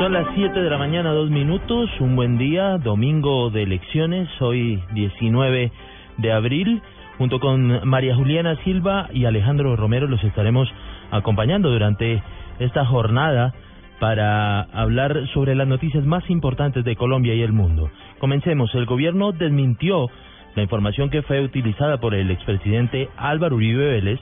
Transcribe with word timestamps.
Son 0.00 0.14
las 0.14 0.28
7 0.34 0.58
de 0.58 0.70
la 0.70 0.78
mañana, 0.78 1.12
dos 1.12 1.28
minutos. 1.28 1.90
Un 2.00 2.16
buen 2.16 2.38
día, 2.38 2.78
domingo 2.78 3.50
de 3.50 3.64
elecciones. 3.64 4.30
Hoy 4.40 4.82
19 4.94 5.70
de 6.16 6.32
abril. 6.32 6.80
Junto 7.18 7.38
con 7.38 7.86
María 7.86 8.16
Juliana 8.16 8.56
Silva 8.64 9.10
y 9.12 9.26
Alejandro 9.26 9.76
Romero 9.76 10.06
los 10.08 10.24
estaremos 10.24 10.72
acompañando 11.10 11.70
durante 11.70 12.22
esta 12.60 12.86
jornada 12.86 13.52
para 13.98 14.62
hablar 14.62 15.28
sobre 15.34 15.54
las 15.54 15.68
noticias 15.68 16.06
más 16.06 16.30
importantes 16.30 16.82
de 16.82 16.96
Colombia 16.96 17.34
y 17.34 17.42
el 17.42 17.52
mundo. 17.52 17.90
Comencemos. 18.20 18.74
El 18.74 18.86
gobierno 18.86 19.32
desmintió 19.32 20.08
la 20.54 20.62
información 20.62 21.10
que 21.10 21.20
fue 21.20 21.42
utilizada 21.42 22.00
por 22.00 22.14
el 22.14 22.30
expresidente 22.30 23.10
Álvaro 23.18 23.56
Uribe 23.56 23.84
Vélez 23.84 24.20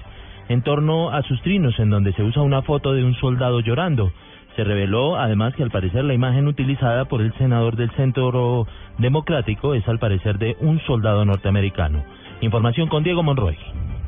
en 0.48 0.62
torno 0.62 1.10
a 1.10 1.22
sus 1.22 1.40
trinos 1.42 1.78
en 1.78 1.90
donde 1.90 2.12
se 2.14 2.24
usa 2.24 2.42
una 2.42 2.62
foto 2.62 2.94
de 2.94 3.04
un 3.04 3.14
soldado 3.14 3.60
llorando. 3.60 4.10
Se 4.58 4.64
reveló 4.64 5.16
además 5.16 5.54
que 5.54 5.62
al 5.62 5.70
parecer 5.70 6.02
la 6.02 6.14
imagen 6.14 6.48
utilizada 6.48 7.04
por 7.04 7.22
el 7.22 7.32
senador 7.34 7.76
del 7.76 7.92
Centro 7.92 8.66
Democrático 8.98 9.72
es 9.72 9.86
al 9.86 10.00
parecer 10.00 10.36
de 10.36 10.56
un 10.58 10.80
soldado 10.80 11.24
norteamericano. 11.24 12.02
Información 12.40 12.88
con 12.88 13.04
Diego 13.04 13.22
Monroy. 13.22 13.56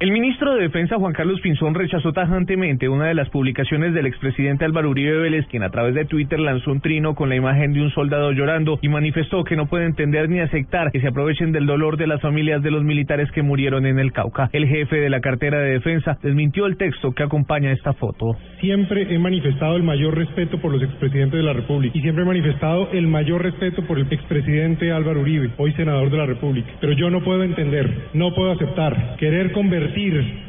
El 0.01 0.13
ministro 0.13 0.55
de 0.55 0.63
Defensa 0.63 0.97
Juan 0.97 1.13
Carlos 1.13 1.43
Pinzón 1.43 1.75
rechazó 1.75 2.15
tajantemente 2.15 2.89
una 2.89 3.09
de 3.09 3.15
las 3.15 3.29
publicaciones 3.29 3.93
del 3.93 4.07
expresidente 4.07 4.65
Álvaro 4.65 4.89
Uribe 4.89 5.19
Vélez, 5.19 5.47
quien 5.49 5.63
a 5.63 5.69
través 5.69 5.95
de 5.95 6.07
Twitter 6.07 6.41
lanzó 6.41 6.73
un 6.73 6.81
trino 6.81 7.15
con 7.15 7.29
la 7.29 7.37
imagen 7.37 7.75
de 7.75 7.83
un 7.83 7.91
soldado 7.91 8.33
llorando 8.33 8.79
y 8.81 8.89
manifestó 8.89 9.45
que 9.45 9.57
no 9.57 9.67
puede 9.67 9.85
entender 9.85 10.31
ni 10.31 10.41
aceptar 10.41 10.91
que 10.91 11.03
se 11.03 11.09
aprovechen 11.09 11.53
del 11.53 11.67
dolor 11.67 11.99
de 11.99 12.07
las 12.07 12.23
familias 12.23 12.63
de 12.63 12.71
los 12.71 12.83
militares 12.83 13.31
que 13.33 13.43
murieron 13.43 13.85
en 13.85 13.99
el 13.99 14.11
Cauca. 14.13 14.49
El 14.55 14.67
jefe 14.69 14.97
de 14.97 15.11
la 15.11 15.21
cartera 15.21 15.59
de 15.59 15.73
defensa 15.73 16.17
desmintió 16.23 16.65
el 16.65 16.79
texto 16.79 17.13
que 17.13 17.25
acompaña 17.25 17.71
esta 17.71 17.93
foto. 17.93 18.39
Siempre 18.59 19.15
he 19.15 19.19
manifestado 19.19 19.77
el 19.77 19.83
mayor 19.83 20.17
respeto 20.17 20.63
por 20.63 20.73
los 20.73 20.83
expresidentes 20.83 21.37
de 21.37 21.45
la 21.45 21.53
República 21.53 21.93
y 21.99 22.01
siempre 22.01 22.25
he 22.25 22.27
manifestado 22.27 22.89
el 22.93 23.07
mayor 23.07 23.43
respeto 23.43 23.87
por 23.87 23.99
el 23.99 24.11
expresidente 24.11 24.93
Álvaro 24.93 25.21
Uribe, 25.21 25.51
hoy 25.59 25.75
senador 25.75 26.11
de 26.11 26.17
la 26.17 26.25
República. 26.25 26.71
Pero 26.81 26.95
yo 26.95 27.11
no 27.11 27.23
puedo 27.23 27.45
entender, 27.45 28.09
no 28.15 28.35
puedo 28.35 28.53
aceptar, 28.53 29.17
querer 29.19 29.53
convertir 29.53 29.90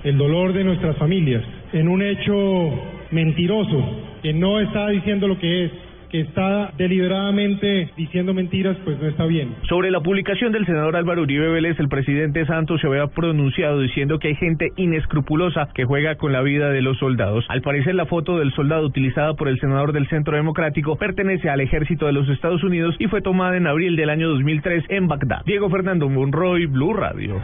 el 0.03 0.17
dolor 0.17 0.53
de 0.53 0.63
nuestras 0.63 0.97
familias 0.97 1.43
en 1.73 1.87
un 1.87 2.01
hecho 2.01 2.69
mentiroso 3.11 3.83
que 4.21 4.33
no 4.33 4.59
está 4.59 4.89
diciendo 4.89 5.27
lo 5.27 5.37
que 5.39 5.65
es 5.65 5.71
que 6.11 6.19
está 6.19 6.73
deliberadamente 6.77 7.89
diciendo 7.95 8.33
mentiras, 8.33 8.75
pues 8.83 8.99
no 8.99 9.07
está 9.07 9.25
bien. 9.25 9.55
Sobre 9.69 9.89
la 9.91 10.01
publicación 10.01 10.51
del 10.51 10.65
senador 10.65 10.97
Álvaro 10.97 11.21
Uribe 11.21 11.47
Vélez, 11.47 11.79
el 11.79 11.87
presidente 11.87 12.45
Santos 12.45 12.81
se 12.81 12.87
había 12.87 13.07
pronunciado 13.07 13.79
diciendo 13.79 14.19
que 14.19 14.27
hay 14.27 14.35
gente 14.35 14.71
inescrupulosa 14.75 15.69
que 15.73 15.85
juega 15.85 16.15
con 16.15 16.33
la 16.33 16.41
vida 16.41 16.69
de 16.69 16.81
los 16.81 16.97
soldados. 16.97 17.45
Al 17.47 17.61
parecer, 17.61 17.95
la 17.95 18.07
foto 18.07 18.37
del 18.37 18.51
soldado 18.51 18.85
utilizada 18.85 19.35
por 19.35 19.47
el 19.47 19.57
senador 19.61 19.93
del 19.93 20.09
Centro 20.09 20.35
Democrático 20.35 20.97
pertenece 20.97 21.49
al 21.49 21.61
ejército 21.61 22.07
de 22.07 22.11
los 22.11 22.27
Estados 22.27 22.61
Unidos 22.61 22.93
y 22.99 23.07
fue 23.07 23.21
tomada 23.21 23.55
en 23.55 23.67
abril 23.67 23.95
del 23.95 24.09
año 24.09 24.27
2003 24.27 24.83
en 24.89 25.07
Bagdad. 25.07 25.43
Diego 25.45 25.69
Fernando 25.69 26.09
Monroy, 26.09 26.65
Blue 26.65 26.93
Radio. 26.93 27.39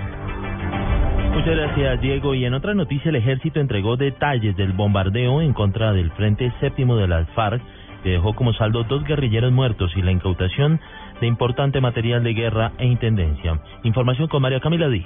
Muchas 1.37 1.55
gracias, 1.55 2.01
Diego. 2.01 2.33
Y 2.33 2.45
en 2.45 2.55
otra 2.55 2.73
noticia, 2.73 3.09
el 3.09 3.15
ejército 3.15 3.59
entregó 3.59 3.95
detalles 3.95 4.57
del 4.57 4.73
bombardeo 4.73 5.39
en 5.39 5.53
contra 5.53 5.93
del 5.93 6.09
Frente 6.13 6.51
Séptimo 6.59 6.95
de 6.95 7.07
las 7.07 7.29
FARC, 7.35 7.61
que 8.01 8.09
dejó 8.09 8.33
como 8.33 8.53
saldo 8.53 8.85
dos 8.85 9.03
guerrilleros 9.03 9.51
muertos 9.51 9.91
y 9.95 10.01
la 10.01 10.11
incautación 10.11 10.81
de 11.21 11.27
importante 11.27 11.79
material 11.79 12.23
de 12.23 12.33
guerra 12.33 12.71
e 12.79 12.87
intendencia. 12.87 13.61
Información 13.83 14.27
con 14.29 14.41
María 14.41 14.59
Camila 14.59 14.89
Díaz. 14.89 15.05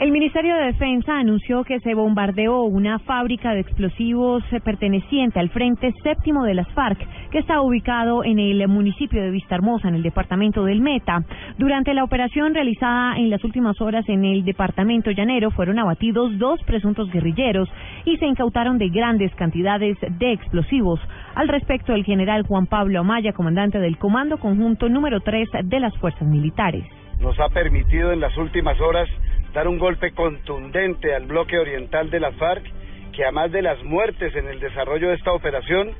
El 0.00 0.10
Ministerio 0.10 0.56
de 0.56 0.66
Defensa 0.66 1.16
anunció 1.16 1.62
que 1.62 1.78
se 1.78 1.94
bombardeó 1.94 2.64
una 2.64 2.98
fábrica 2.98 3.54
de 3.54 3.60
explosivos 3.60 4.42
perteneciente 4.64 5.38
al 5.38 5.50
Frente 5.50 5.94
Séptimo 6.02 6.44
de 6.44 6.54
las 6.54 6.68
FARC, 6.72 6.98
que 7.30 7.38
está 7.38 7.60
ubicado 7.60 8.24
en 8.24 8.40
el 8.40 8.66
municipio 8.66 9.22
de 9.22 9.30
Vista 9.30 9.54
Hermosa, 9.54 9.86
en 9.86 9.94
el 9.94 10.02
departamento 10.02 10.64
del 10.64 10.80
Meta. 10.80 11.22
Durante 11.58 11.94
la 11.94 12.02
operación 12.02 12.54
realizada 12.54 13.16
en 13.18 13.30
las 13.30 13.44
últimas 13.44 13.80
horas 13.80 14.04
en 14.08 14.24
el 14.24 14.44
departamento 14.44 15.12
llanero, 15.12 15.52
fueron 15.52 15.78
abatidos 15.78 16.36
dos 16.38 16.60
presuntos 16.64 17.08
guerrilleros 17.12 17.68
y 18.04 18.16
se 18.16 18.26
incautaron 18.26 18.78
de 18.78 18.88
grandes 18.88 19.32
cantidades 19.36 19.96
de 20.00 20.32
explosivos. 20.32 20.98
Al 21.36 21.46
respecto, 21.46 21.94
el 21.94 22.04
general 22.04 22.42
Juan 22.42 22.66
Pablo 22.66 22.98
Amaya, 22.98 23.32
comandante 23.32 23.78
del 23.78 23.96
Comando 23.96 24.38
Conjunto 24.38 24.88
número 24.88 25.20
3 25.20 25.48
de 25.62 25.78
las 25.78 25.96
Fuerzas 25.98 26.26
Militares. 26.26 26.84
Nos 27.20 27.38
ha 27.38 27.48
permitido 27.48 28.10
en 28.12 28.18
las 28.18 28.36
últimas 28.36 28.78
horas 28.80 29.08
dar 29.54 29.68
un 29.68 29.78
golpe 29.78 30.10
contundente 30.10 31.14
al 31.14 31.26
bloque 31.26 31.58
oriental 31.58 32.10
de 32.10 32.20
las 32.20 32.34
FARC, 32.34 32.64
que 33.12 33.22
además 33.22 33.52
de 33.52 33.62
las 33.62 33.82
muertes 33.84 34.34
en 34.34 34.48
el 34.48 34.58
desarrollo 34.58 35.08
de 35.08 35.14
esta 35.14 35.32
operación, 35.32 35.92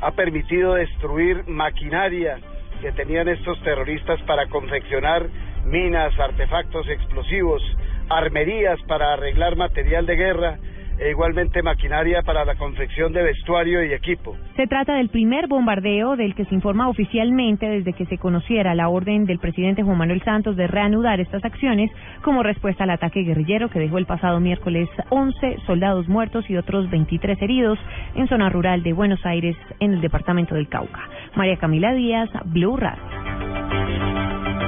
ha 0.00 0.12
permitido 0.12 0.74
destruir 0.74 1.44
maquinaria 1.46 2.38
que 2.80 2.90
tenían 2.92 3.28
estos 3.28 3.62
terroristas 3.62 4.20
para 4.22 4.46
confeccionar 4.46 5.28
minas, 5.64 6.18
artefactos 6.18 6.88
explosivos, 6.88 7.62
armerías 8.08 8.80
para 8.88 9.12
arreglar 9.12 9.56
material 9.56 10.06
de 10.06 10.16
guerra 10.16 10.58
e 11.02 11.10
igualmente 11.10 11.62
maquinaria 11.62 12.22
para 12.22 12.44
la 12.44 12.54
confección 12.54 13.12
de 13.12 13.22
vestuario 13.22 13.84
y 13.84 13.92
equipo. 13.92 14.36
Se 14.56 14.66
trata 14.66 14.94
del 14.94 15.08
primer 15.08 15.48
bombardeo 15.48 16.16
del 16.16 16.34
que 16.34 16.44
se 16.44 16.54
informa 16.54 16.88
oficialmente 16.88 17.68
desde 17.68 17.92
que 17.92 18.06
se 18.06 18.18
conociera 18.18 18.74
la 18.74 18.88
orden 18.88 19.24
del 19.26 19.40
presidente 19.40 19.82
Juan 19.82 19.98
Manuel 19.98 20.22
Santos 20.22 20.56
de 20.56 20.68
reanudar 20.68 21.18
estas 21.18 21.44
acciones 21.44 21.90
como 22.22 22.42
respuesta 22.42 22.84
al 22.84 22.90
ataque 22.90 23.22
guerrillero 23.22 23.68
que 23.68 23.80
dejó 23.80 23.98
el 23.98 24.06
pasado 24.06 24.38
miércoles 24.38 24.88
11 25.10 25.56
soldados 25.66 26.08
muertos 26.08 26.48
y 26.48 26.56
otros 26.56 26.88
23 26.88 27.40
heridos 27.42 27.78
en 28.14 28.28
zona 28.28 28.48
rural 28.48 28.82
de 28.82 28.92
Buenos 28.92 29.24
Aires 29.26 29.56
en 29.80 29.94
el 29.94 30.00
departamento 30.00 30.54
del 30.54 30.68
Cauca. 30.68 31.00
María 31.34 31.56
Camila 31.56 31.94
Díaz, 31.94 32.30
Blue 32.44 32.76
Radio. 32.76 33.02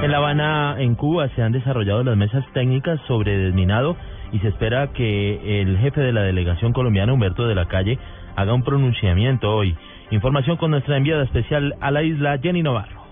En 0.03 0.11
La 0.11 0.17
Habana, 0.17 0.75
en 0.79 0.95
Cuba, 0.95 1.29
se 1.29 1.41
han 1.41 1.53
desarrollado 1.53 2.03
las 2.03 2.17
mesas 2.17 2.45
técnicas 2.53 2.99
sobre 3.07 3.37
desminado 3.37 3.95
y 4.35 4.39
se 4.39 4.49
espera 4.49 4.91
que 4.91 5.61
el 5.61 5.77
jefe 5.77 6.01
de 6.01 6.11
la 6.11 6.23
delegación 6.23 6.73
colombiana, 6.73 7.13
Humberto 7.13 7.47
de 7.47 7.55
la 7.55 7.67
Calle, 7.69 7.97
haga 8.35 8.53
un 8.53 8.63
pronunciamiento 8.63 9.49
hoy. 9.49 9.77
Información 10.11 10.57
con 10.57 10.71
nuestra 10.71 10.97
enviada 10.97 11.23
especial 11.23 11.73
a 11.79 11.89
la 11.89 12.03
isla, 12.03 12.37
Jenny 12.43 12.61
Navarro. 12.61 13.05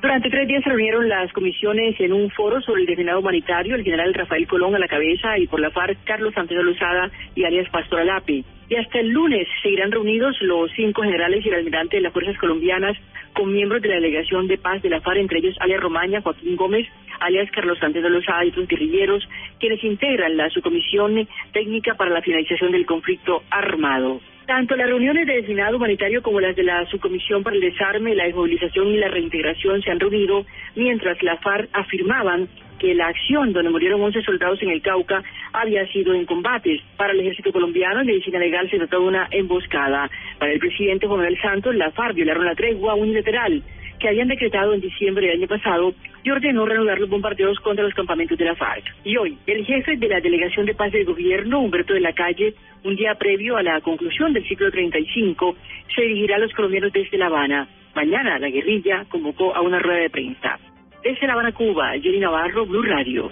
Durante 0.00 0.30
tres 0.30 0.48
días 0.48 0.64
se 0.64 0.70
reunieron 0.70 1.08
las 1.10 1.30
comisiones 1.32 2.00
en 2.00 2.14
un 2.14 2.30
foro 2.30 2.62
sobre 2.62 2.82
el 2.82 2.86
destinado 2.86 3.20
humanitario, 3.20 3.74
el 3.74 3.84
general 3.84 4.14
Rafael 4.14 4.46
Colón 4.46 4.74
a 4.74 4.78
la 4.78 4.88
cabeza 4.88 5.36
y 5.36 5.46
por 5.46 5.60
la 5.60 5.70
FARC 5.70 5.98
Carlos 6.04 6.32
Antonio 6.36 6.62
Lozada 6.62 7.10
y 7.34 7.44
alias 7.44 7.68
Pastor 7.68 8.00
Alapi. 8.00 8.44
Y 8.70 8.76
hasta 8.76 9.00
el 9.00 9.10
lunes 9.10 9.46
seguirán 9.62 9.92
reunidos 9.92 10.36
los 10.40 10.70
cinco 10.74 11.02
generales 11.02 11.44
y 11.44 11.48
el 11.50 11.56
almirante 11.56 11.96
de 11.96 12.02
las 12.02 12.14
fuerzas 12.14 12.38
colombianas 12.38 12.96
con 13.34 13.52
miembros 13.52 13.82
de 13.82 13.88
la 13.88 13.96
delegación 13.96 14.46
de 14.46 14.58
paz 14.58 14.80
de 14.82 14.88
la 14.88 15.00
FARC, 15.00 15.18
entre 15.18 15.38
ellos 15.40 15.56
alias 15.60 15.80
Romaña, 15.80 16.22
Joaquín 16.22 16.56
Gómez, 16.56 16.86
alias 17.20 17.50
Carlos 17.50 17.78
Antonio 17.82 18.08
Lozada 18.08 18.44
y 18.44 18.48
otros 18.48 18.68
guerrilleros, 18.68 19.28
quienes 19.58 19.82
integran 19.84 20.36
la 20.36 20.48
subcomisión 20.50 21.28
técnica 21.52 21.94
para 21.94 22.10
la 22.10 22.22
finalización 22.22 22.72
del 22.72 22.86
conflicto 22.86 23.42
armado. 23.50 24.20
Tanto 24.46 24.76
las 24.76 24.88
reuniones 24.88 25.26
de 25.26 25.36
destinado 25.36 25.78
humanitario 25.78 26.22
como 26.22 26.38
las 26.38 26.54
de 26.54 26.64
la 26.64 26.84
Subcomisión 26.90 27.42
para 27.42 27.56
el 27.56 27.62
Desarme, 27.62 28.14
la 28.14 28.24
Desmovilización 28.24 28.88
y 28.88 28.98
la 28.98 29.08
Reintegración 29.08 29.80
se 29.80 29.90
han 29.90 29.98
reunido 29.98 30.44
mientras 30.76 31.22
la 31.22 31.38
FARC 31.38 31.70
afirmaban 31.72 32.48
que 32.78 32.94
la 32.94 33.08
acción 33.08 33.52
donde 33.52 33.70
murieron 33.70 34.02
11 34.02 34.22
soldados 34.22 34.62
en 34.62 34.70
el 34.70 34.82
Cauca 34.82 35.22
había 35.52 35.86
sido 35.88 36.14
en 36.14 36.26
combates. 36.26 36.80
Para 36.96 37.12
el 37.12 37.20
ejército 37.20 37.52
colombiano, 37.52 38.00
en 38.00 38.06
medicina 38.06 38.38
legal 38.38 38.68
se 38.70 38.78
trató 38.78 39.00
de 39.00 39.06
una 39.06 39.28
emboscada. 39.30 40.10
Para 40.38 40.52
el 40.52 40.58
presidente 40.58 41.06
Juan 41.06 41.20
Manuel 41.20 41.40
Santos, 41.40 41.74
la 41.74 41.90
FARC 41.90 42.14
violaron 42.14 42.46
la 42.46 42.54
tregua 42.54 42.94
unilateral 42.94 43.62
que 43.98 44.08
habían 44.08 44.28
decretado 44.28 44.74
en 44.74 44.80
diciembre 44.80 45.26
del 45.26 45.38
año 45.38 45.48
pasado 45.48 45.94
y 46.22 46.30
ordenó 46.30 46.66
reanudar 46.66 46.98
los 46.98 47.08
bombardeos 47.08 47.58
contra 47.60 47.84
los 47.84 47.94
campamentos 47.94 48.36
de 48.36 48.44
la 48.44 48.54
FARC. 48.54 48.84
Y 49.04 49.16
hoy, 49.16 49.38
el 49.46 49.64
jefe 49.64 49.96
de 49.96 50.08
la 50.08 50.20
Delegación 50.20 50.66
de 50.66 50.74
Paz 50.74 50.92
del 50.92 51.04
Gobierno, 51.04 51.60
Humberto 51.60 51.94
de 51.94 52.00
la 52.00 52.12
Calle, 52.12 52.54
un 52.82 52.96
día 52.96 53.14
previo 53.14 53.56
a 53.56 53.62
la 53.62 53.80
conclusión 53.80 54.32
del 54.32 54.46
ciclo 54.46 54.70
35, 54.70 55.56
se 55.94 56.02
dirigirá 56.02 56.36
a 56.36 56.40
los 56.40 56.52
colombianos 56.52 56.92
desde 56.92 57.18
La 57.18 57.26
Habana. 57.26 57.68
Mañana 57.94 58.38
la 58.38 58.50
guerrilla 58.50 59.04
convocó 59.08 59.54
a 59.54 59.60
una 59.60 59.78
rueda 59.78 60.00
de 60.00 60.10
prensa. 60.10 60.58
Desde 61.04 61.26
La 61.26 61.34
Habana, 61.34 61.52
Cuba, 61.52 61.90
Jenny 62.00 62.18
Navarro, 62.18 62.64
Blue 62.64 62.80
Radio. 62.80 63.30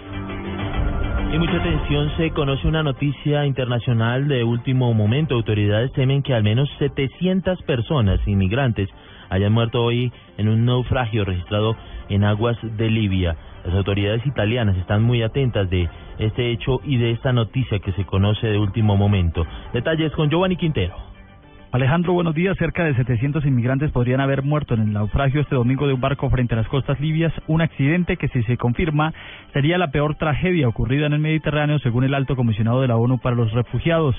Y 1.33 1.37
mucha 1.39 1.57
atención, 1.57 2.15
se 2.17 2.29
conoce 2.29 2.67
una 2.67 2.83
noticia 2.83 3.47
internacional 3.47 4.27
de 4.27 4.43
último 4.43 4.93
momento. 4.93 5.33
Autoridades 5.33 5.91
temen 5.93 6.21
que 6.21 6.35
al 6.35 6.43
menos 6.43 6.69
700 6.77 7.63
personas 7.63 8.19
inmigrantes 8.27 8.89
hayan 9.31 9.51
muerto 9.51 9.83
hoy 9.83 10.11
en 10.37 10.49
un 10.49 10.65
naufragio 10.65 11.25
registrado 11.25 11.75
en 12.09 12.23
aguas 12.23 12.57
de 12.61 12.91
Libia. 12.91 13.35
Las 13.65 13.73
autoridades 13.73 14.23
italianas 14.27 14.77
están 14.77 15.01
muy 15.01 15.23
atentas 15.23 15.67
de 15.71 15.89
este 16.19 16.51
hecho 16.51 16.79
y 16.83 16.97
de 16.97 17.09
esta 17.09 17.33
noticia 17.33 17.79
que 17.79 17.93
se 17.93 18.05
conoce 18.05 18.45
de 18.45 18.59
último 18.59 18.95
momento. 18.97 19.47
Detalles 19.73 20.11
con 20.11 20.29
Giovanni 20.29 20.57
Quintero. 20.57 21.12
Alejandro, 21.73 22.13
buenos 22.13 22.35
días. 22.35 22.55
Cerca 22.59 22.83
de 22.83 22.93
700 22.93 23.47
inmigrantes 23.47 23.89
podrían 23.89 24.21
haber 24.21 24.43
muerto 24.43 24.75
en 24.75 24.81
el 24.81 24.93
naufragio 24.93 25.41
este 25.41 25.55
domingo 25.55 25.87
de 25.87 25.93
un 25.93 26.01
barco 26.01 26.29
frente 26.29 26.53
a 26.53 26.57
las 26.57 26.67
costas 26.67 26.99
libias, 26.99 27.33
un 27.47 27.63
accidente 27.63 28.15
que, 28.15 28.27
si 28.27 28.43
se 28.43 28.57
confirma, 28.57 29.11
sería 29.53 29.79
la 29.79 29.89
peor 29.89 30.13
tragedia 30.13 30.67
ocurrida 30.67 31.07
en 31.07 31.13
el 31.13 31.19
Mediterráneo, 31.19 31.79
según 31.79 32.03
el 32.03 32.13
alto 32.13 32.35
comisionado 32.35 32.79
de 32.79 32.89
la 32.89 32.97
ONU 32.97 33.17
para 33.17 33.35
los 33.35 33.51
refugiados. 33.53 34.15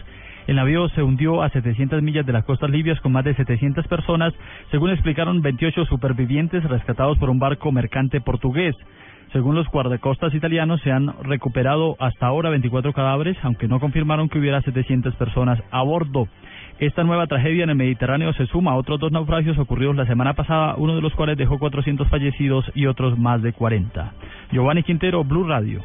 El 0.48 0.56
navío 0.56 0.88
se 0.88 1.04
hundió 1.04 1.44
a 1.44 1.48
700 1.48 2.02
millas 2.02 2.26
de 2.26 2.32
las 2.32 2.44
costas 2.44 2.70
libias 2.70 3.00
con 3.00 3.12
más 3.12 3.24
de 3.24 3.36
700 3.36 3.86
personas, 3.86 4.34
según 4.72 4.90
explicaron 4.90 5.40
28 5.40 5.84
supervivientes 5.84 6.64
rescatados 6.64 7.18
por 7.18 7.30
un 7.30 7.38
barco 7.38 7.70
mercante 7.70 8.20
portugués. 8.20 8.74
Según 9.34 9.56
los 9.56 9.66
guardacostas 9.68 10.32
italianos, 10.32 10.80
se 10.82 10.92
han 10.92 11.12
recuperado 11.24 11.96
hasta 11.98 12.24
ahora 12.24 12.50
24 12.50 12.92
cadáveres, 12.92 13.36
aunque 13.42 13.66
no 13.66 13.80
confirmaron 13.80 14.28
que 14.28 14.38
hubiera 14.38 14.62
700 14.62 15.16
personas 15.16 15.60
a 15.72 15.82
bordo. 15.82 16.28
Esta 16.78 17.02
nueva 17.02 17.26
tragedia 17.26 17.64
en 17.64 17.70
el 17.70 17.76
Mediterráneo 17.76 18.32
se 18.34 18.46
suma 18.46 18.70
a 18.70 18.76
otros 18.76 19.00
dos 19.00 19.10
naufragios 19.10 19.58
ocurridos 19.58 19.96
la 19.96 20.06
semana 20.06 20.34
pasada, 20.34 20.76
uno 20.76 20.94
de 20.94 21.02
los 21.02 21.12
cuales 21.14 21.36
dejó 21.36 21.58
400 21.58 22.08
fallecidos 22.08 22.64
y 22.76 22.86
otros 22.86 23.18
más 23.18 23.42
de 23.42 23.52
40. 23.52 24.12
Giovanni 24.52 24.84
Quintero, 24.84 25.24
Blue 25.24 25.48
Radio. 25.48 25.80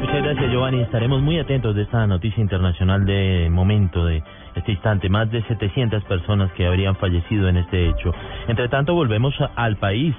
Muchas 0.00 0.22
gracias, 0.22 0.50
Giovanni. 0.50 0.80
Estaremos 0.80 1.20
muy 1.20 1.38
atentos 1.38 1.76
de 1.76 1.82
esta 1.82 2.06
noticia 2.06 2.40
internacional 2.40 3.04
de 3.04 3.50
momento, 3.50 4.06
de 4.06 4.22
este 4.54 4.72
instante. 4.72 5.10
Más 5.10 5.30
de 5.30 5.42
700 5.42 6.02
personas 6.04 6.50
que 6.52 6.66
habrían 6.66 6.96
fallecido 6.96 7.50
en 7.50 7.58
este 7.58 7.90
hecho. 7.90 8.14
Entre 8.48 8.70
tanto, 8.70 8.94
volvemos 8.94 9.34
al 9.56 9.76
país. 9.76 10.14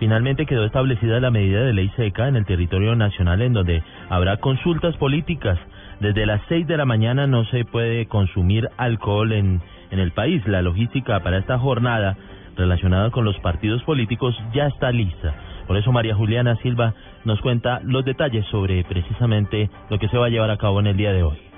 Finalmente 0.00 0.46
quedó 0.46 0.64
establecida 0.64 1.20
la 1.20 1.30
medida 1.30 1.62
de 1.62 1.74
ley 1.74 1.90
seca 1.94 2.26
en 2.26 2.34
el 2.34 2.46
territorio 2.46 2.96
nacional 2.96 3.42
en 3.42 3.52
donde 3.52 3.82
habrá 4.08 4.38
consultas 4.38 4.96
políticas 4.96 5.58
desde 6.00 6.24
las 6.24 6.40
6 6.48 6.66
de 6.66 6.78
la 6.78 6.86
mañana 6.86 7.26
no 7.26 7.44
se 7.44 7.66
puede 7.66 8.06
consumir 8.06 8.70
alcohol 8.78 9.32
en, 9.32 9.60
en 9.90 9.98
el 9.98 10.12
país. 10.12 10.42
La 10.46 10.62
logística 10.62 11.20
para 11.20 11.36
esta 11.36 11.58
jornada 11.58 12.16
relacionada 12.56 13.10
con 13.10 13.26
los 13.26 13.38
partidos 13.40 13.82
políticos 13.82 14.34
ya 14.54 14.68
está 14.68 14.90
lista. 14.90 15.34
Por 15.66 15.76
eso 15.76 15.92
María 15.92 16.14
Juliana 16.14 16.56
Silva 16.62 16.94
nos 17.26 17.38
cuenta 17.42 17.80
los 17.84 18.02
detalles 18.02 18.46
sobre 18.46 18.82
precisamente 18.84 19.68
lo 19.90 19.98
que 19.98 20.08
se 20.08 20.16
va 20.16 20.26
a 20.26 20.30
llevar 20.30 20.50
a 20.50 20.56
cabo 20.56 20.80
en 20.80 20.86
el 20.86 20.96
día 20.96 21.12
de 21.12 21.22
hoy. 21.22 21.49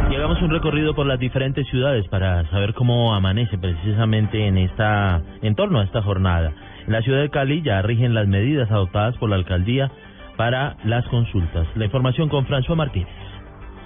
Llegamos 0.10 0.42
un 0.42 0.52
recorrido 0.52 0.96
por 0.96 1.06
las 1.06 1.20
diferentes 1.20 1.68
ciudades 1.68 2.08
para 2.08 2.50
saber 2.50 2.74
cómo 2.74 3.14
amanece 3.14 3.58
precisamente 3.58 4.48
en 4.48 4.58
esta 4.58 5.22
en 5.42 5.54
torno 5.54 5.82
a 5.82 5.84
esta 5.84 6.02
jornada. 6.02 6.54
La 6.88 7.02
ciudad 7.02 7.22
de 7.22 7.30
Cali 7.30 7.62
ya 7.62 7.82
rigen 7.82 8.14
las 8.14 8.28
medidas 8.28 8.72
adoptadas 8.72 9.18
por 9.18 9.30
la 9.30 9.36
alcaldía 9.36 9.92
para 10.38 10.78
las 10.86 11.06
consultas. 11.08 11.68
La 11.76 11.86
información 11.86 12.30
con 12.30 12.48
François 12.48 12.78
Martínez. 12.78 13.27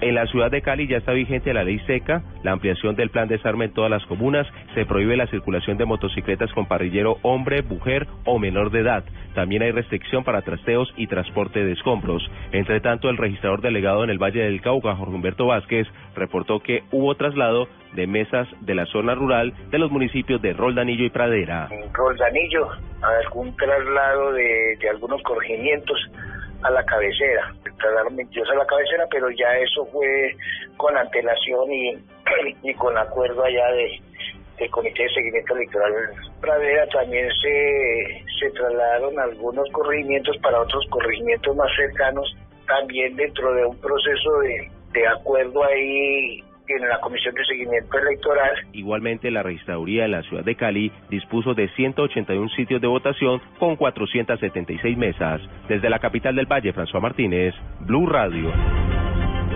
En 0.02 0.16
la 0.16 0.26
ciudad 0.26 0.50
de 0.50 0.62
Cali 0.62 0.88
ya 0.88 0.96
está 0.96 1.12
vigente 1.12 1.54
la 1.54 1.62
ley 1.62 1.78
seca, 1.86 2.22
la 2.42 2.50
ampliación 2.50 2.96
del 2.96 3.10
plan 3.10 3.28
de 3.28 3.36
desarme 3.36 3.66
en 3.66 3.72
todas 3.72 3.88
las 3.88 4.04
comunas, 4.06 4.48
se 4.74 4.84
prohíbe 4.84 5.16
la 5.16 5.28
circulación 5.28 5.78
de 5.78 5.84
motocicletas 5.84 6.52
con 6.54 6.66
parrillero 6.66 7.18
hombre, 7.22 7.62
mujer 7.62 8.08
o 8.24 8.40
menor 8.40 8.72
de 8.72 8.80
edad. 8.80 9.04
También 9.36 9.62
hay 9.62 9.70
restricción 9.70 10.24
para 10.24 10.42
trasteos 10.42 10.92
y 10.96 11.06
transporte 11.06 11.64
de 11.64 11.70
escombros. 11.70 12.28
Entre 12.50 12.80
tanto, 12.80 13.10
el 13.10 13.16
registrador 13.16 13.60
delegado 13.60 14.02
en 14.02 14.10
el 14.10 14.18
Valle 14.18 14.42
del 14.42 14.60
Cauca, 14.60 14.96
Jorge 14.96 15.14
Humberto 15.14 15.46
Vázquez, 15.46 15.86
reportó 16.16 16.58
que 16.58 16.82
hubo 16.90 17.14
traslado 17.14 17.68
de 17.94 18.08
mesas 18.08 18.48
de 18.60 18.74
la 18.74 18.86
zona 18.86 19.14
rural 19.14 19.52
de 19.70 19.78
los 19.78 19.92
municipios 19.92 20.42
de 20.42 20.52
Roldanillo 20.52 21.04
y 21.04 21.10
Pradera. 21.10 21.68
En 21.70 21.94
Roldanillo, 21.94 22.70
algún 23.02 23.54
traslado 23.54 24.32
de, 24.32 24.76
de 24.80 24.88
algunos 24.90 25.22
corregimientos 25.22 25.96
a 26.62 26.70
la 26.70 26.84
cabecera. 26.84 27.54
Trasladaron 27.78 28.16
22 28.16 28.50
a 28.50 28.54
la 28.54 28.66
cabecera, 28.66 29.06
pero 29.10 29.30
ya 29.30 29.56
eso 29.58 29.84
fue 29.86 30.36
con 30.76 30.96
antelación 30.96 31.72
y, 31.72 31.98
y 32.62 32.74
con 32.74 32.96
acuerdo 32.96 33.44
allá 33.44 33.72
de, 33.72 34.00
del 34.58 34.70
Comité 34.70 35.02
de 35.04 35.14
Seguimiento 35.14 35.54
Electoral 35.54 35.94
Pradera. 36.40 36.86
También 36.88 37.28
se, 37.40 38.24
se 38.40 38.50
trasladaron 38.50 39.18
algunos 39.18 39.68
corregimientos 39.70 40.36
para 40.38 40.60
otros 40.60 40.84
corregimientos 40.90 41.56
más 41.56 41.70
cercanos, 41.76 42.36
también 42.66 43.16
dentro 43.16 43.52
de 43.54 43.66
un 43.66 43.78
proceso 43.80 44.38
de, 44.40 44.70
de 44.92 45.06
acuerdo 45.08 45.64
ahí 45.64 46.44
en 46.76 46.88
la 46.88 46.98
Comisión 47.00 47.34
de 47.34 47.44
Seguimiento 47.44 47.98
Electoral. 47.98 48.50
Igualmente, 48.72 49.30
la 49.30 49.42
registraduría 49.42 50.04
en 50.04 50.12
la 50.12 50.22
ciudad 50.22 50.44
de 50.44 50.54
Cali 50.54 50.92
dispuso 51.10 51.54
de 51.54 51.68
181 51.70 52.48
sitios 52.50 52.80
de 52.80 52.86
votación 52.86 53.40
con 53.58 53.76
476 53.76 54.96
mesas. 54.96 55.40
Desde 55.68 55.90
la 55.90 55.98
capital 55.98 56.36
del 56.36 56.46
Valle, 56.46 56.74
François 56.74 57.00
Martínez, 57.00 57.54
Blue 57.80 58.06
Radio. 58.06 58.52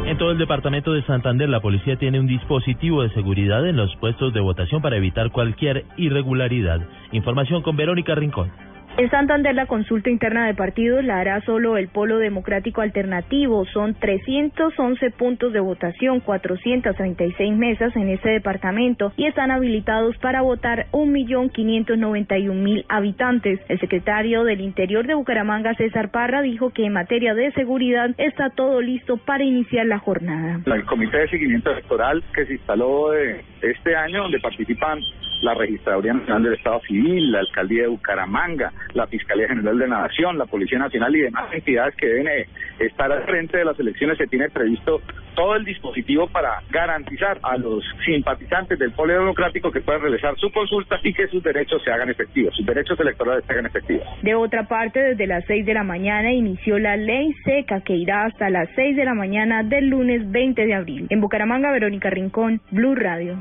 En 0.06 0.18
todo 0.18 0.30
el 0.30 0.38
departamento 0.38 0.92
de 0.92 1.02
Santander, 1.02 1.48
la 1.48 1.60
policía 1.60 1.96
tiene 1.96 2.20
un 2.20 2.28
dispositivo 2.28 3.02
de 3.02 3.10
seguridad 3.10 3.66
en 3.66 3.76
los 3.76 3.94
puestos 3.96 4.32
de 4.32 4.40
votación 4.40 4.80
para 4.80 4.96
evitar 4.96 5.32
cualquier 5.32 5.84
irregularidad. 5.96 6.80
Información 7.10 7.62
con 7.62 7.76
Verónica 7.76 8.14
Rincón. 8.14 8.52
En 8.98 9.10
Santander 9.10 9.54
la 9.54 9.66
consulta 9.66 10.08
interna 10.08 10.46
de 10.46 10.54
partidos 10.54 11.04
la 11.04 11.18
hará 11.18 11.42
solo 11.42 11.76
el 11.76 11.88
Polo 11.88 12.16
Democrático 12.16 12.80
Alternativo. 12.80 13.66
Son 13.66 13.92
311 13.94 15.10
puntos 15.10 15.52
de 15.52 15.60
votación, 15.60 16.20
436 16.20 17.54
mesas 17.58 17.94
en 17.94 18.08
ese 18.08 18.30
departamento 18.30 19.12
y 19.18 19.26
están 19.26 19.50
habilitados 19.50 20.16
para 20.16 20.40
votar 20.40 20.86
1.591.000 20.92 22.86
habitantes. 22.88 23.60
El 23.68 23.78
secretario 23.80 24.44
del 24.44 24.62
Interior 24.62 25.06
de 25.06 25.12
Bucaramanga, 25.12 25.74
César 25.74 26.10
Parra, 26.10 26.40
dijo 26.40 26.70
que 26.70 26.86
en 26.86 26.94
materia 26.94 27.34
de 27.34 27.52
seguridad 27.52 28.12
está 28.16 28.48
todo 28.48 28.80
listo 28.80 29.18
para 29.18 29.44
iniciar 29.44 29.84
la 29.84 29.98
jornada. 29.98 30.60
El 30.64 30.86
Comité 30.86 31.18
de 31.18 31.28
Seguimiento 31.28 31.70
Electoral 31.70 32.24
que 32.34 32.46
se 32.46 32.54
instaló 32.54 33.12
este 33.12 33.94
año, 33.94 34.22
donde 34.22 34.40
participan 34.40 35.00
la 35.42 35.54
Registraduría 35.54 36.14
Nacional 36.14 36.42
del 36.42 36.54
Estado 36.54 36.80
Civil, 36.80 37.32
la 37.32 37.40
Alcaldía 37.40 37.82
de 37.82 37.88
Bucaramanga, 37.88 38.72
la 38.94 39.06
Fiscalía 39.06 39.48
General 39.48 39.78
de 39.78 39.88
la 39.88 40.02
Nación, 40.02 40.38
la 40.38 40.46
Policía 40.46 40.78
Nacional 40.78 41.14
y 41.14 41.20
demás 41.20 41.52
entidades 41.52 41.94
que 41.96 42.06
deben 42.06 42.28
eh, 42.28 42.48
estar 42.78 43.10
al 43.10 43.24
frente 43.24 43.58
de 43.58 43.64
las 43.64 43.78
elecciones. 43.78 44.18
Se 44.18 44.26
tiene 44.26 44.48
previsto 44.50 45.00
todo 45.34 45.54
el 45.54 45.64
dispositivo 45.64 46.26
para 46.28 46.62
garantizar 46.70 47.38
a 47.42 47.56
los 47.58 47.84
simpatizantes 48.04 48.78
del 48.78 48.92
Polo 48.92 49.12
Democrático 49.12 49.70
que 49.70 49.80
puedan 49.80 50.02
realizar 50.02 50.34
su 50.38 50.50
consulta 50.50 50.98
y 51.02 51.12
que 51.12 51.28
sus 51.28 51.42
derechos 51.42 51.82
se 51.84 51.92
hagan 51.92 52.08
efectivos, 52.08 52.54
sus 52.56 52.66
derechos 52.66 52.98
electorales 52.98 53.44
se 53.44 53.52
hagan 53.52 53.66
efectivos. 53.66 54.06
De 54.22 54.34
otra 54.34 54.66
parte, 54.66 55.00
desde 55.00 55.26
las 55.26 55.44
6 55.46 55.66
de 55.66 55.74
la 55.74 55.84
mañana 55.84 56.32
inició 56.32 56.78
la 56.78 56.96
ley 56.96 57.32
seca 57.44 57.82
que 57.82 57.94
irá 57.94 58.24
hasta 58.24 58.50
las 58.50 58.68
6 58.74 58.96
de 58.96 59.04
la 59.04 59.14
mañana 59.14 59.62
del 59.62 59.88
lunes 59.88 60.30
20 60.30 60.66
de 60.66 60.74
abril. 60.74 61.06
En 61.10 61.20
Bucaramanga, 61.20 61.70
Verónica 61.70 62.10
Rincón, 62.10 62.60
Blue 62.70 62.94
Radio. 62.94 63.38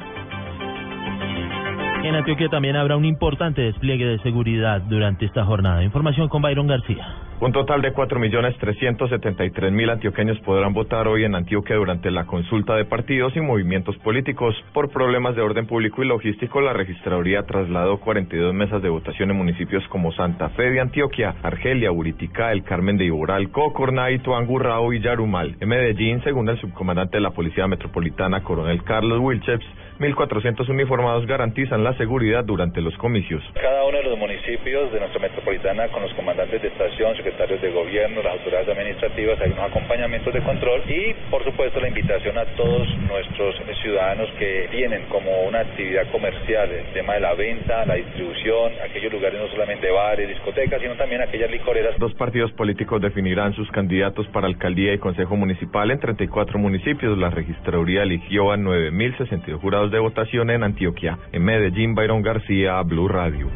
En 2.05 2.13
Antioquia 2.13 2.49
también 2.49 2.75
habrá 2.75 2.97
un 2.97 3.05
importante 3.05 3.63
despliegue 3.63 4.05
de 4.05 4.19
seguridad 4.19 4.79
durante 4.79 5.25
esta 5.25 5.43
jornada. 5.43 5.83
Información 5.83 6.29
con 6.29 6.39
Byron 6.39 6.67
García. 6.67 7.03
Un 7.41 7.51
total 7.51 7.81
de 7.81 7.93
4.373.000 7.93 9.91
antioqueños 9.91 10.39
podrán 10.41 10.73
votar 10.73 11.07
hoy 11.07 11.23
en 11.23 11.33
Antioquia 11.33 11.75
durante 11.75 12.11
la 12.11 12.25
consulta 12.25 12.75
de 12.75 12.85
partidos 12.85 13.35
y 13.35 13.41
movimientos 13.41 13.97
políticos. 13.97 14.55
Por 14.71 14.91
problemas 14.91 15.35
de 15.35 15.41
orden 15.41 15.65
público 15.65 16.03
y 16.03 16.07
logístico, 16.07 16.61
la 16.61 16.73
registraduría 16.73 17.41
trasladó 17.41 17.99
42 17.99 18.53
mesas 18.53 18.83
de 18.83 18.89
votación 18.89 19.31
en 19.31 19.37
municipios 19.37 19.83
como 19.87 20.11
Santa 20.11 20.49
Fe 20.49 20.69
de 20.69 20.81
Antioquia, 20.81 21.33
Argelia, 21.41 21.91
Uritica, 21.91 22.51
El 22.51 22.63
Carmen 22.63 22.97
de 22.97 23.05
Iboral, 23.05 23.49
Cocornay, 23.49 24.19
Tuangurrao 24.19 24.93
y 24.93 25.01
Yarumal. 25.01 25.57
En 25.59 25.69
Medellín, 25.69 26.21
según 26.23 26.47
el 26.49 26.61
subcomandante 26.61 27.17
de 27.17 27.21
la 27.21 27.31
Policía 27.31 27.67
Metropolitana, 27.67 28.43
coronel 28.43 28.83
Carlos 28.83 29.19
Wilcheps, 29.19 29.65
1.400 29.99 30.67
uniformados 30.69 31.25
garantizan 31.25 31.83
la 31.83 31.95
seguridad 31.97 32.43
durante 32.43 32.81
los 32.81 32.95
comicios. 32.97 33.41
Cada 33.53 33.85
uno 33.85 33.97
de 33.97 34.03
los 34.03 34.17
municipios 34.17 34.91
de 34.91 34.99
nuestra 34.99 35.21
metropolitana, 35.21 35.87
con 35.87 36.01
los 36.01 36.13
comandantes 36.15 36.61
de 36.61 36.67
estación, 36.67 37.15
secretarios 37.15 37.61
de 37.61 37.71
gobierno, 37.71 38.21
las 38.21 38.33
autoridades 38.33 38.67
administrativas, 38.67 39.39
hay 39.39 39.51
unos 39.51 39.71
acompañamientos 39.71 40.33
de 40.33 40.41
control 40.41 40.81
y, 40.89 41.13
por 41.29 41.43
supuesto, 41.43 41.79
la 41.79 41.87
invitación 41.87 42.37
a 42.37 42.45
todos 42.57 42.87
nuestros 43.07 43.55
ciudadanos 43.81 44.29
que 44.37 44.67
tienen 44.71 45.03
como 45.09 45.43
una 45.43 45.59
actividad 45.59 46.09
comercial 46.11 46.69
el 46.71 46.85
tema 46.93 47.13
de 47.13 47.19
la 47.21 47.33
venta, 47.33 47.85
la 47.85 47.95
distribución, 47.95 48.73
aquellos 48.83 49.13
lugares 49.13 49.39
no 49.39 49.47
solamente 49.49 49.89
bares, 49.91 50.27
discotecas, 50.27 50.81
sino 50.81 50.95
también 50.95 51.21
aquellas 51.21 51.49
licoreras. 51.49 51.97
Dos 51.97 52.13
partidos 52.15 52.51
políticos 52.53 53.01
definirán 53.01 53.53
sus 53.53 53.69
candidatos 53.71 54.27
para 54.27 54.47
alcaldía 54.47 54.93
y 54.93 54.97
consejo 54.97 55.35
municipal 55.35 55.91
en 55.91 55.99
34 55.99 56.59
municipios. 56.59 57.17
La 57.17 57.29
registraduría 57.29 58.03
eligió 58.03 58.51
a 58.51 58.57
9.062 58.57 59.59
jurados 59.59 59.84
de 59.91 59.99
votación 59.99 60.49
en 60.49 60.63
Antioquia. 60.63 61.17
En 61.31 61.43
Medellín, 61.43 61.95
Byron 61.95 62.21
García, 62.21 62.81
Blue 62.83 63.07
Radio. 63.07 63.49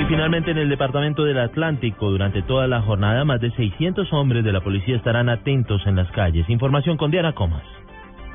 Y 0.00 0.04
finalmente 0.06 0.50
en 0.50 0.58
el 0.58 0.68
departamento 0.68 1.24
del 1.24 1.38
Atlántico, 1.38 2.10
durante 2.10 2.42
toda 2.42 2.66
la 2.66 2.82
jornada, 2.82 3.24
más 3.24 3.40
de 3.40 3.50
600 3.52 4.12
hombres 4.12 4.44
de 4.44 4.52
la 4.52 4.60
policía 4.60 4.96
estarán 4.96 5.28
atentos 5.28 5.86
en 5.86 5.96
las 5.96 6.10
calles. 6.12 6.48
Información 6.48 6.96
con 6.96 7.10
Diana 7.10 7.34
Comas. 7.34 7.62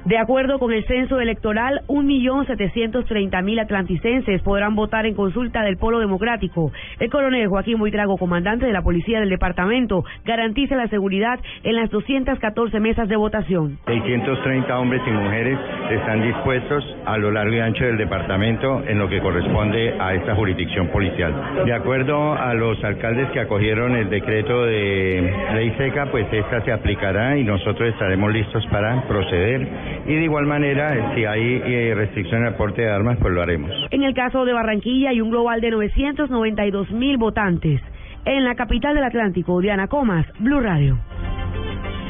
De 0.08 0.18
acuerdo 0.18 0.58
con 0.58 0.72
el 0.72 0.86
censo 0.86 1.20
electoral, 1.20 1.82
1.730.000 1.90 3.62
atlanticenses 3.62 4.42
podrán 4.42 4.74
votar 4.74 5.06
en 5.06 5.16
consulta 5.16 5.64
del 5.64 5.76
Polo 5.76 6.00
Democrático. 6.00 6.72
El 6.98 7.10
coronel 7.10 7.50
Joaquín 7.50 7.78
Buitrago, 7.78 8.18
comandante 8.18 8.66
de 8.66 8.72
la 8.72 8.84
policía 8.84 9.20
del 9.20 9.28
departamento, 9.28 10.06
garantiza 10.24 10.78
la 10.78 10.88
seguridad 10.88 11.42
en 11.64 11.76
las 11.76 11.90
214 11.90 12.80
mesas 12.80 13.10
de 13.10 13.18
votación. 13.18 13.80
630 13.86 14.80
hombres 14.80 15.02
y 15.06 15.12
mujeres 15.12 15.60
están 15.92 16.22
dispuestos 16.22 16.86
a 17.06 17.18
lo 17.18 17.30
largo 17.30 17.56
y 17.56 17.60
ancho 17.60 17.84
del 17.84 17.98
departamento 17.98 18.84
en 18.88 19.00
lo 19.00 19.10
que 19.10 19.20
corresponde 19.20 19.94
a 20.00 20.14
esta 20.14 20.36
jurisdicción 20.36 20.88
policial. 20.88 21.66
De 21.66 21.74
acuerdo 21.74 22.32
a 22.32 22.54
los 22.54 22.82
alcaldes 22.82 23.30
que 23.32 23.42
acogieron 23.42 23.94
el 23.98 24.10
decreto 24.10 24.64
de 24.68 25.36
ley 25.54 25.76
seca, 25.78 26.06
pues 26.12 26.28
esta 26.32 26.62
se 26.62 26.72
aplicará 26.72 27.38
y 27.38 27.44
nosotros 27.44 27.90
estaremos 27.90 28.32
listos 28.32 28.66
para 28.68 29.02
proceder 29.06 29.97
y 30.08 30.16
de 30.16 30.24
igual 30.24 30.46
manera, 30.46 31.14
si 31.14 31.26
hay 31.26 31.62
eh, 31.66 31.94
restricción 31.94 32.46
al 32.46 32.56
porte 32.56 32.82
de 32.82 32.90
armas, 32.90 33.18
pues 33.22 33.34
lo 33.34 33.42
haremos. 33.42 33.72
En 33.92 34.04
el 34.04 34.14
caso 34.14 34.46
de 34.46 34.54
Barranquilla 34.54 35.10
hay 35.10 35.20
un 35.20 35.30
global 35.30 35.60
de 35.60 35.70
992 35.72 36.92
mil 36.92 37.18
votantes. 37.18 37.82
En 38.24 38.46
la 38.46 38.56
capital 38.56 38.96
del 38.96 39.04
Atlántico, 39.04 39.60
Diana 39.60 39.88
Comas, 39.88 40.26
Blue 40.40 40.62
Radio. 40.62 40.98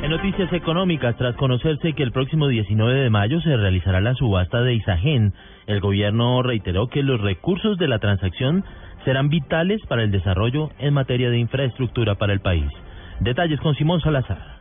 En 0.04 0.12
noticias 0.12 0.54
económicas, 0.54 1.18
tras 1.18 1.36
conocerse 1.36 1.94
que 1.94 2.04
el 2.04 2.12
próximo 2.12 2.48
19 2.48 3.02
de 3.02 3.10
mayo 3.10 3.42
se 3.42 3.58
realizará 3.58 4.00
la 4.00 4.14
subasta 4.14 4.62
de 4.62 4.76
Isagen, 4.76 5.34
el 5.66 5.82
gobierno 5.82 6.44
reiteró 6.44 6.88
que 6.88 7.02
los 7.02 7.20
recursos 7.20 7.80
de 7.80 7.88
la 7.88 7.98
transacción 7.98 8.64
serán 9.06 9.30
vitales 9.30 9.82
para 9.88 10.04
el 10.04 10.12
desarrollo 10.12 10.70
en 10.78 10.94
materia 10.94 11.32
de 11.32 11.40
infraestructura 11.40 12.16
para 12.16 12.34
el 12.34 12.42
país. 12.42 12.72
Detalles 13.22 13.60
con 13.60 13.74
Simón 13.74 14.00
Salazar. 14.02 14.57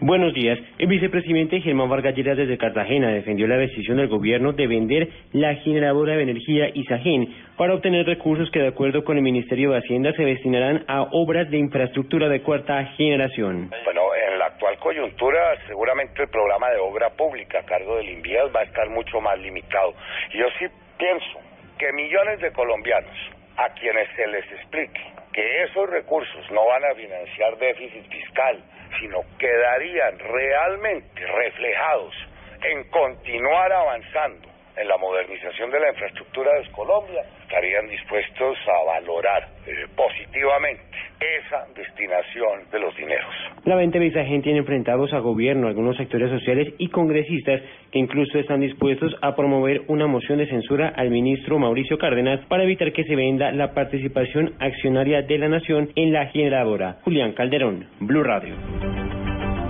Buenos 0.00 0.34
días. 0.34 0.58
El 0.78 0.88
vicepresidente 0.88 1.62
Germán 1.62 1.88
Vargas 1.88 2.14
Lleras 2.14 2.36
desde 2.36 2.58
Cartagena 2.58 3.08
defendió 3.08 3.46
la 3.46 3.56
decisión 3.56 3.96
del 3.96 4.08
gobierno 4.08 4.52
de 4.52 4.66
vender 4.66 5.08
la 5.32 5.54
generadora 5.54 6.14
de 6.14 6.22
energía 6.22 6.68
Isagen 6.74 7.34
para 7.56 7.72
obtener 7.72 8.04
recursos 8.04 8.50
que 8.50 8.60
de 8.60 8.68
acuerdo 8.68 9.04
con 9.04 9.16
el 9.16 9.22
Ministerio 9.22 9.70
de 9.70 9.78
Hacienda 9.78 10.12
se 10.12 10.22
destinarán 10.22 10.84
a 10.86 11.04
obras 11.12 11.50
de 11.50 11.56
infraestructura 11.56 12.28
de 12.28 12.42
cuarta 12.42 12.84
generación. 12.98 13.70
Bueno, 13.84 14.02
en 14.30 14.38
la 14.38 14.44
actual 14.44 14.76
coyuntura 14.80 15.56
seguramente 15.66 16.24
el 16.24 16.28
programa 16.28 16.68
de 16.72 16.76
obra 16.76 17.08
pública 17.16 17.60
a 17.60 17.64
cargo 17.64 17.96
del 17.96 18.10
INVIAS 18.10 18.54
va 18.54 18.60
a 18.60 18.64
estar 18.64 18.90
mucho 18.90 19.18
más 19.22 19.38
limitado. 19.38 19.94
Yo 20.34 20.44
sí 20.58 20.66
pienso 20.98 21.40
que 21.78 21.90
millones 21.94 22.38
de 22.42 22.52
colombianos 22.52 23.16
a 23.56 23.70
quienes 23.70 24.08
se 24.14 24.26
les 24.26 24.44
explique 24.52 25.00
que 25.32 25.64
esos 25.64 25.88
recursos 25.88 26.50
no 26.50 26.66
van 26.66 26.84
a 26.84 26.94
financiar 26.94 27.56
déficit 27.56 28.06
fiscal, 28.10 28.58
sino 28.98 29.24
quedarían 29.38 30.18
realmente 30.18 31.26
reflejados 31.26 32.14
en 32.62 32.84
continuar 32.90 33.72
avanzando 33.72 34.55
en 34.76 34.88
la 34.88 34.96
modernización 34.98 35.70
de 35.70 35.80
la 35.80 35.90
infraestructura 35.90 36.50
de 36.58 36.70
Colombia, 36.72 37.22
estarían 37.42 37.88
dispuestos 37.88 38.58
a 38.68 38.84
valorar 38.84 39.48
eh, 39.66 39.86
positivamente 39.96 40.82
esa 41.20 41.66
destinación 41.74 42.70
de 42.70 42.78
los 42.78 42.94
dineros. 42.96 43.32
La 43.64 43.76
venta 43.76 43.98
de 43.98 44.06
Isagen 44.06 44.42
tiene 44.42 44.58
enfrentados 44.58 45.12
a 45.12 45.18
gobierno, 45.18 45.68
algunos 45.68 45.96
sectores 45.96 46.30
sociales 46.30 46.74
y 46.78 46.88
congresistas 46.88 47.62
que 47.90 47.98
incluso 47.98 48.38
están 48.38 48.60
dispuestos 48.60 49.14
a 49.22 49.34
promover 49.34 49.82
una 49.88 50.06
moción 50.06 50.38
de 50.38 50.46
censura 50.46 50.92
al 50.94 51.10
ministro 51.10 51.58
Mauricio 51.58 51.98
Cárdenas 51.98 52.44
para 52.46 52.64
evitar 52.64 52.92
que 52.92 53.04
se 53.04 53.16
venda 53.16 53.52
la 53.52 53.72
participación 53.72 54.54
accionaria 54.58 55.22
de 55.22 55.38
la 55.38 55.48
nación 55.48 55.90
en 55.94 56.12
la 56.12 56.26
generadora. 56.26 56.98
Julián 57.02 57.32
Calderón, 57.32 57.86
Blue 58.00 58.22
Radio. 58.22 58.54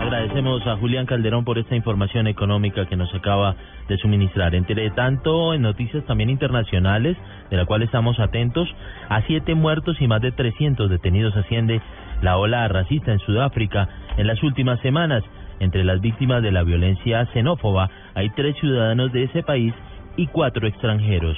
Agradecemos 0.07 0.65
a 0.69 0.77
Julián 0.77 1.05
Calderón 1.05 1.45
por 1.45 1.59
esta 1.59 1.75
información 1.75 2.29
económica 2.29 2.87
que 2.87 2.95
nos 2.95 3.13
acaba 3.13 3.57
de 3.89 3.99
suministrar. 3.99 4.55
Entre 4.55 4.89
tanto, 4.91 5.53
en 5.53 5.63
noticias 5.63 6.05
también 6.05 6.31
internacionales, 6.31 7.17
de 7.51 7.57
la 7.57 7.67
cual 7.67 7.83
estamos 7.83 8.21
atentos, 8.21 8.69
a 9.09 9.23
siete 9.23 9.57
muertos 9.57 10.01
y 10.01 10.07
más 10.07 10.23
de 10.23 10.31
300 10.31 10.91
detenidos 10.91 11.37
asciende 11.37 11.83
la 12.23 12.37
ola 12.37 12.69
racista 12.69 13.11
en 13.11 13.19
Sudáfrica 13.19 13.89
en 14.17 14.29
las 14.29 14.41
últimas 14.45 14.79
semanas. 14.79 15.25
Entre 15.59 15.83
las 15.83 16.01
víctimas 16.01 16.41
de 16.41 16.53
la 16.53 16.63
violencia 16.63 17.27
xenófoba 17.33 17.91
hay 18.15 18.31
tres 18.31 18.55
ciudadanos 18.61 19.13
de 19.13 19.25
ese 19.25 19.43
país 19.43 19.75
y 20.17 20.29
cuatro 20.29 20.69
extranjeros. 20.69 21.37